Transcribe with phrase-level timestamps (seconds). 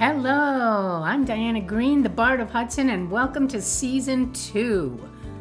[0.00, 4.98] Hello, I'm Diana Green, the Bard of Hudson, and welcome to season two.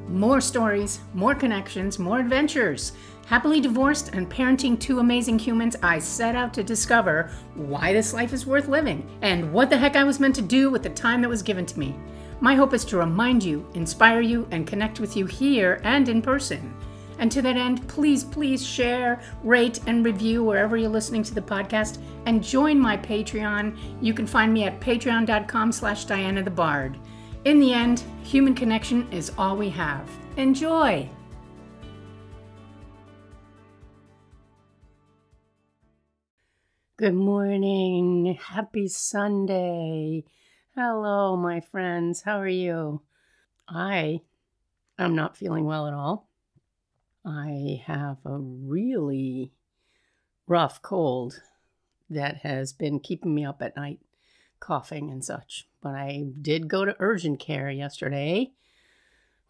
[0.09, 2.91] More stories, more connections, more adventures.
[3.25, 8.33] Happily divorced and parenting two amazing humans, I set out to discover why this life
[8.33, 11.21] is worth living and what the heck I was meant to do with the time
[11.21, 11.95] that was given to me.
[12.41, 16.21] My hope is to remind you, inspire you, and connect with you here and in
[16.21, 16.75] person.
[17.19, 21.41] And to that end, please, please share, rate, and review wherever you're listening to the
[21.41, 22.01] podcast.
[22.25, 23.77] And join my Patreon.
[24.01, 26.97] You can find me at patreon.com slash Diana the Bard.
[27.45, 30.09] In the end, human connection is all we have.
[30.37, 31.09] Enjoy!
[36.97, 38.37] Good morning.
[38.41, 40.25] Happy Sunday.
[40.75, 42.21] Hello, my friends.
[42.21, 43.01] How are you?
[43.69, 44.19] I
[44.97, 46.28] am not feeling well at all.
[47.25, 49.51] I have a really
[50.47, 51.41] rough cold
[52.09, 53.99] that has been keeping me up at night,
[54.59, 55.67] coughing and such.
[55.81, 58.51] But I did go to urgent care yesterday.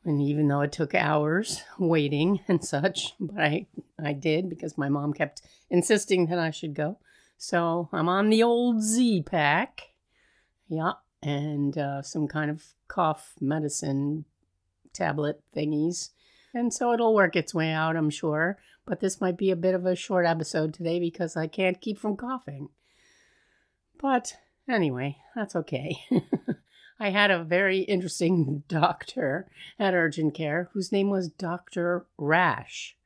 [0.06, 3.68] And even though it took hours waiting and such, but I,
[4.02, 6.98] I did because my mom kept insisting that I should go.
[7.38, 9.82] So I'm on the old Z-Pak.
[10.68, 10.94] Yeah.
[11.22, 14.26] And uh, some kind of cough medicine
[14.94, 16.10] tablet thingies.
[16.54, 18.58] And so it'll work its way out, I'm sure.
[18.86, 22.00] But this might be a bit of a short episode today because I can't keep
[22.00, 22.70] from coughing.
[24.02, 24.34] But
[24.68, 25.98] anyway, that's okay.
[27.00, 32.06] I had a very interesting doctor at urgent care whose name was Dr.
[32.18, 32.98] Rash.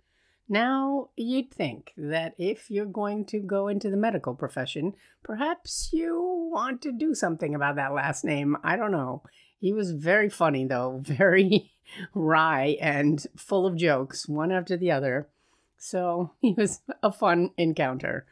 [0.49, 6.49] Now, you'd think that if you're going to go into the medical profession, perhaps you
[6.52, 8.58] want to do something about that last name.
[8.64, 9.23] I don't know.
[9.64, 11.72] He was very funny, though, very
[12.14, 15.30] wry and full of jokes, one after the other.
[15.78, 18.25] So he was a fun encounter.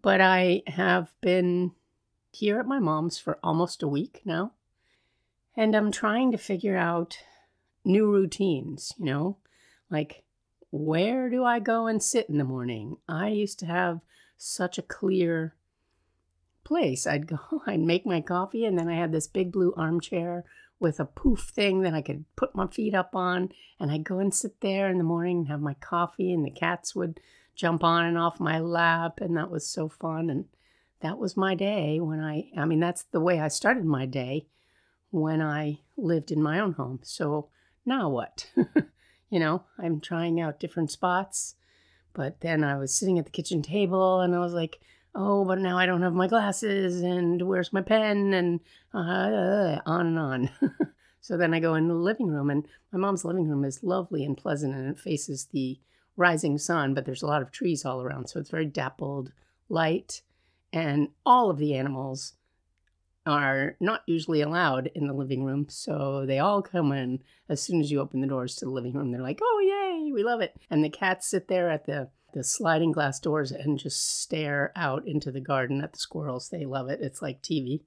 [0.00, 1.72] But I have been
[2.30, 4.52] here at my mom's for almost a week now.
[5.56, 7.18] And I'm trying to figure out
[7.84, 9.38] new routines, you know,
[9.90, 10.22] like
[10.70, 12.98] where do I go and sit in the morning?
[13.08, 14.02] I used to have
[14.36, 15.56] such a clear
[16.64, 17.06] place.
[17.06, 20.44] I'd go, I'd make my coffee, and then I had this big blue armchair
[20.80, 23.50] with a poof thing that I could put my feet up on.
[23.78, 26.50] And I'd go and sit there in the morning and have my coffee, and the
[26.50, 27.20] cats would
[27.54, 29.20] jump on and off my lap.
[29.20, 30.30] And that was so fun.
[30.30, 30.46] And
[31.00, 34.46] that was my day when I, I mean, that's the way I started my day
[35.10, 37.00] when I lived in my own home.
[37.02, 37.48] So
[37.86, 38.50] now what?
[39.30, 41.54] you know, I'm trying out different spots.
[42.14, 44.80] But then I was sitting at the kitchen table and I was like,
[45.14, 48.60] oh, but now I don't have my glasses, and where's my pen, and
[48.92, 50.50] uh, on and on.
[51.20, 54.24] so then I go in the living room, and my mom's living room is lovely
[54.24, 55.78] and pleasant, and it faces the
[56.16, 59.32] rising sun, but there's a lot of trees all around, so it's very dappled
[59.68, 60.22] light,
[60.72, 62.34] and all of the animals
[63.26, 67.80] are not usually allowed in the living room, so they all come in as soon
[67.80, 69.10] as you open the doors to the living room.
[69.10, 72.44] They're like, "Oh yay, we love it!" And the cats sit there at the the
[72.44, 76.50] sliding glass doors and just stare out into the garden at the squirrels.
[76.50, 77.00] They love it.
[77.00, 77.80] It's like TV.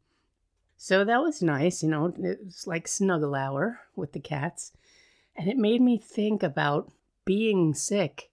[0.78, 4.72] So that was nice, you know, it was like snuggle hour with the cats.
[5.36, 6.92] And it made me think about
[7.26, 8.30] being sick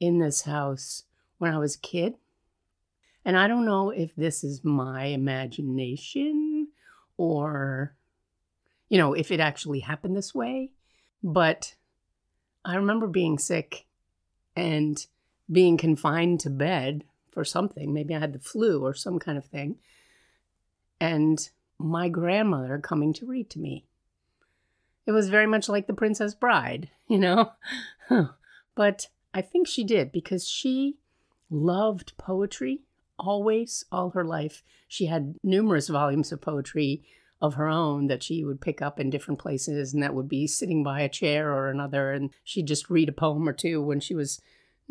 [0.00, 1.04] in this house
[1.38, 2.14] when I was a kid.
[3.24, 6.68] And I don't know if this is my imagination
[7.16, 7.94] or,
[8.88, 10.72] you know, if it actually happened this way.
[11.22, 11.76] But
[12.64, 13.86] I remember being sick
[14.56, 15.06] and
[15.52, 17.92] being confined to bed for something.
[17.92, 19.76] Maybe I had the flu or some kind of thing.
[21.00, 21.48] And
[21.78, 23.84] my grandmother coming to read to me.
[25.06, 27.52] It was very much like the Princess Bride, you know?
[28.74, 30.96] but I think she did because she
[31.50, 32.82] loved poetry
[33.18, 34.62] always, all her life.
[34.88, 37.02] She had numerous volumes of poetry
[37.40, 40.46] of her own that she would pick up in different places, and that would be
[40.46, 42.12] sitting by a chair or another.
[42.12, 44.40] And she'd just read a poem or two when she was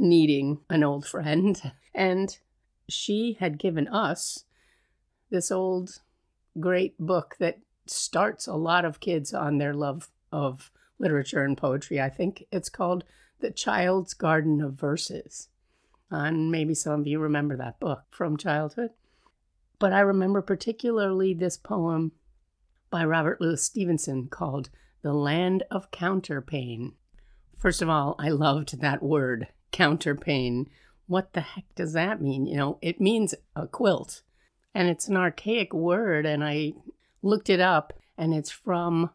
[0.01, 1.61] needing an old friend.
[1.93, 2.37] And
[2.87, 4.45] she had given us
[5.29, 5.99] this old
[6.57, 11.99] great book that starts a lot of kids on their love of literature and poetry.
[11.99, 13.03] I think it's called
[13.41, 15.49] The Child's Garden of Verses.
[16.09, 18.91] And maybe some of you remember that book from childhood.
[19.77, 22.13] But I remember particularly this poem
[22.89, 24.69] by Robert Louis Stevenson called
[25.01, 26.93] The Land of Counterpane.
[27.57, 30.67] First of all, I loved that word, counterpane.
[31.07, 32.45] What the heck does that mean?
[32.45, 34.21] You know, it means a quilt.
[34.73, 36.73] And it's an archaic word, and I
[37.21, 39.09] looked it up, and it's from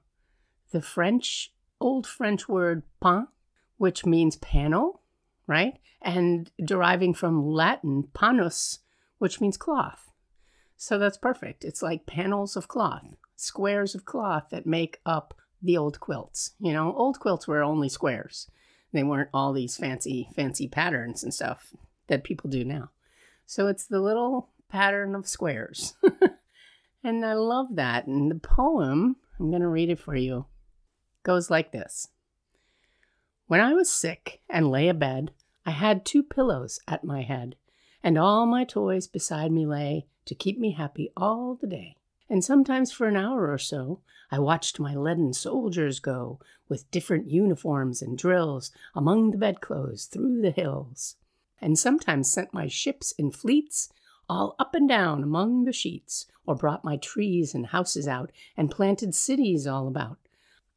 [0.71, 3.29] the French, old French word pan,
[3.79, 5.03] which means panel,
[5.47, 5.79] right?
[6.03, 8.81] And deriving from Latin pannus,
[9.19, 10.11] which means cloth.
[10.77, 11.65] So that's perfect.
[11.65, 16.53] It's like panels of cloth, squares of cloth that make up the old quilts.
[16.59, 18.51] You know, old quilts were only squares.
[18.93, 21.75] They weren't all these fancy, fancy patterns and stuff
[22.07, 22.91] that people do now.
[23.45, 25.95] So it's the little pattern of squares.
[27.05, 28.07] and I love that.
[28.07, 30.47] And the poem, I'm going to read it for you,
[31.23, 32.09] goes like this
[33.47, 35.31] When I was sick and lay abed,
[35.65, 37.57] I had two pillows at my head,
[38.03, 41.97] and all my toys beside me lay to keep me happy all the day.
[42.29, 44.01] And sometimes for an hour or so,
[44.31, 50.43] I watched my leaden soldiers go, with different uniforms and drills, among the bedclothes through
[50.43, 51.17] the hills.
[51.61, 53.89] And sometimes sent my ships in fleets,
[54.29, 58.71] all up and down among the sheets, or brought my trees and houses out, and
[58.71, 60.19] planted cities all about.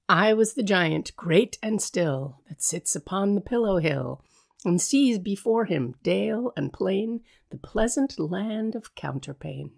[0.07, 4.23] I was the giant, great and still, that sits upon the pillow hill,
[4.63, 9.71] and sees before him dale and plain, the pleasant land of counterpane.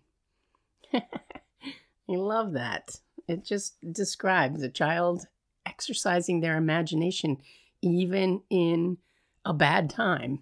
[2.12, 2.96] I love that.
[3.28, 5.28] It just describes a child
[5.66, 7.38] exercising their imagination
[7.82, 8.98] even in
[9.46, 10.40] a bad time,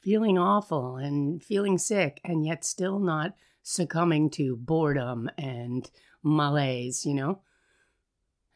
[0.00, 5.90] feeling awful and feeling sick, and yet still not succumbing to boredom and
[6.22, 7.40] malaise, you know?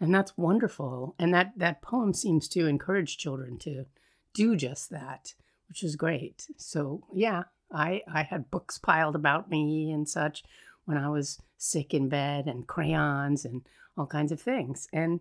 [0.01, 1.15] And that's wonderful.
[1.19, 3.87] And that, that poem seems to encourage children to
[4.33, 5.35] do just that,
[5.69, 6.47] which is great.
[6.57, 10.43] So yeah, I I had books piled about me and such
[10.91, 13.63] when I was sick in bed and crayons and
[13.97, 14.89] all kinds of things.
[14.93, 15.21] And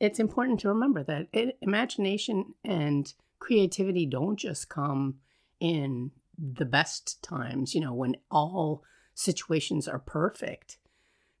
[0.00, 5.20] it's important to remember that it, imagination and creativity don't just come
[5.60, 8.82] in the best times, you know, when all
[9.14, 10.78] situations are perfect,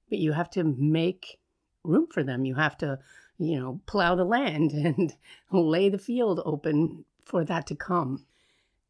[0.08, 1.40] but you have to make
[1.82, 2.44] room for them.
[2.44, 3.00] You have to
[3.36, 5.12] you know, plow the land and
[5.50, 8.24] lay the field open for that to come.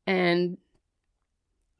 [0.06, 0.58] And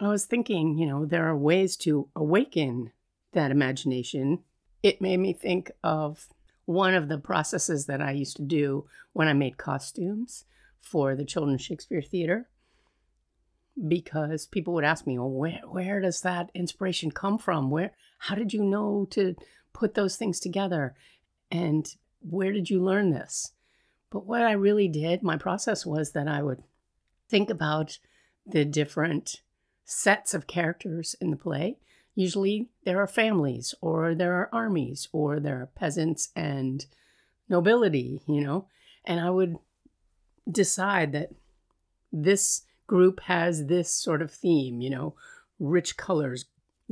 [0.01, 2.91] I was thinking, you know, there are ways to awaken
[3.33, 4.41] that imagination.
[4.83, 6.27] It made me think of
[6.65, 10.45] one of the processes that I used to do when I made costumes
[10.81, 12.49] for the Children's Shakespeare Theater.
[13.89, 17.71] Because people would ask me, well, where, where does that inspiration come from?
[17.71, 19.35] Where, how did you know to
[19.73, 20.95] put those things together?
[21.51, 21.87] And
[22.21, 23.53] where did you learn this?
[24.11, 26.63] But what I really did, my process was that I would
[27.29, 27.99] think about
[28.47, 29.41] the different
[29.85, 31.79] sets of characters in the play.
[32.15, 36.87] Usually there are families, or there are armies, or there are peasants and
[37.49, 38.69] nobility, you know,
[39.05, 39.57] and I would
[40.51, 41.31] decide that
[42.13, 45.15] this group has this sort of theme, you know,
[45.59, 46.47] rich colors,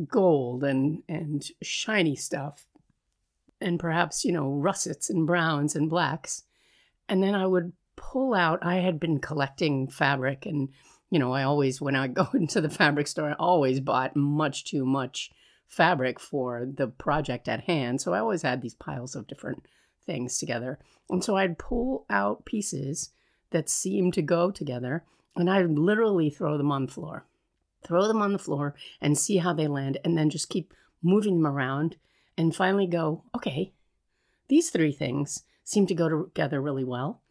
[0.09, 2.67] gold and and shiny stuff
[3.61, 6.44] and perhaps, you know, russets and browns and blacks.
[7.09, 10.71] And then I would pull out, I had been collecting fabric and,
[11.12, 14.64] you know, I always, when I go into the fabric store, I always bought much
[14.64, 15.31] too much
[15.69, 18.00] fabric for the project at hand.
[18.00, 19.67] So I always had these piles of different
[20.06, 20.79] things together.
[21.11, 23.11] And so I'd pull out pieces
[23.50, 25.05] that seemed to go together
[25.37, 27.26] and I'd literally throw them on the floor.
[27.87, 30.73] Throw them on the floor and see how they land, and then just keep
[31.03, 31.97] moving them around
[32.38, 33.73] and finally go, okay,
[34.49, 37.21] these three things seem to go together really well.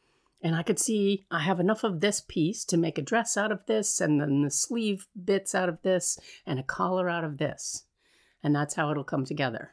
[0.44, 3.52] And I could see I have enough of this piece to make a dress out
[3.52, 7.38] of this, and then the sleeve bits out of this, and a collar out of
[7.38, 7.84] this.
[8.44, 9.72] And that's how it'll come together.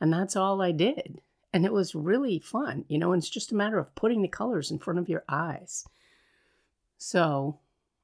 [0.00, 1.20] And that's all I did.
[1.52, 4.28] And it was really fun, you know, and it's just a matter of putting the
[4.28, 5.84] colors in front of your eyes.
[6.98, 7.58] So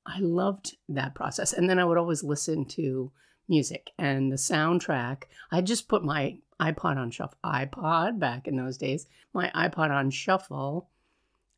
[0.07, 1.53] I loved that process.
[1.53, 3.13] And then I would always listen to
[3.49, 5.25] music and the soundtrack.
[5.51, 10.11] I just put my iPod on shuffle, iPod back in those days, my iPod on
[10.11, 10.89] shuffle,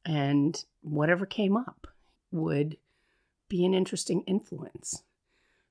[0.04, 1.86] and whatever came up
[2.30, 2.76] would
[3.48, 5.02] be an interesting influence.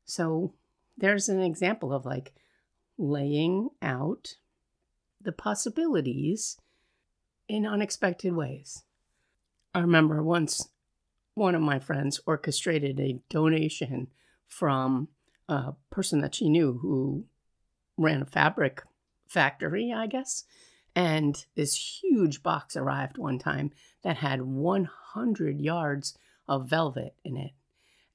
[0.05, 0.53] So
[0.97, 2.33] there's an example of like
[2.97, 4.35] laying out
[5.19, 6.57] the possibilities
[7.47, 8.83] in unexpected ways.
[9.73, 10.69] I remember once
[11.33, 14.07] one of my friends orchestrated a donation
[14.47, 15.07] from
[15.47, 17.25] a person that she knew who
[17.97, 18.83] ran a fabric
[19.27, 20.43] factory, I guess.
[20.95, 23.71] And this huge box arrived one time
[24.03, 26.17] that had 100 yards
[26.47, 27.51] of velvet in it.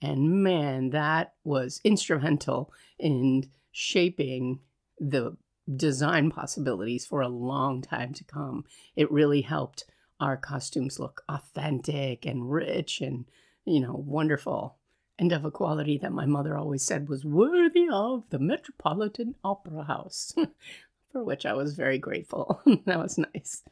[0.03, 4.61] And man, that was instrumental in shaping
[4.99, 5.37] the
[5.75, 8.65] design possibilities for a long time to come.
[8.95, 9.85] It really helped
[10.21, 13.27] our costumes look authentic and rich and,
[13.65, 14.77] you know, wonderful
[15.19, 19.85] and of a quality that my mother always said was worthy of the Metropolitan Opera
[19.85, 20.35] House,
[21.17, 22.61] for which I was very grateful.
[22.85, 23.63] that was nice.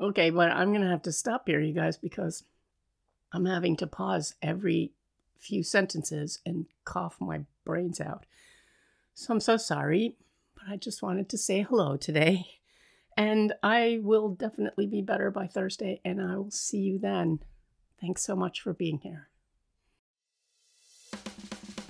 [0.00, 2.42] Okay, but I'm going to have to stop here, you guys, because
[3.32, 4.90] I'm having to pause every
[5.38, 8.26] few sentences and cough my brains out.
[9.14, 10.16] So I'm so sorry,
[10.56, 12.44] but I just wanted to say hello today.
[13.16, 17.38] And I will definitely be better by Thursday, and I will see you then.
[18.00, 19.28] Thanks so much for being here.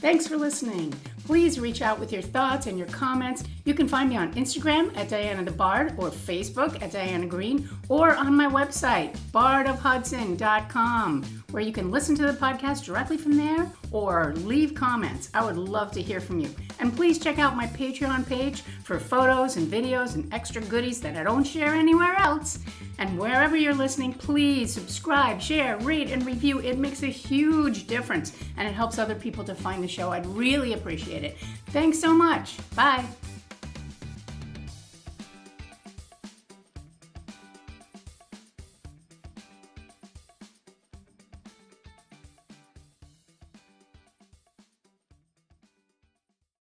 [0.03, 0.93] Thanks for listening.
[1.31, 3.45] Please reach out with your thoughts and your comments.
[3.65, 7.69] You can find me on Instagram at Diana the Bard or Facebook at Diana Green
[7.89, 13.71] or on my website, bardofhudson.com, where you can listen to the podcast directly from there
[13.93, 15.31] or leave comments.
[15.35, 16.55] I would love to hear from you.
[16.79, 21.17] And please check out my Patreon page for photos and videos and extra goodies that
[21.17, 22.59] I don't share anywhere else.
[22.99, 26.61] And wherever you're listening, please subscribe, share, rate, and review.
[26.61, 30.11] It makes a huge difference and it helps other people to find the show.
[30.11, 31.37] I'd really appreciate it.
[31.69, 32.57] Thanks so much.
[32.75, 33.05] Bye.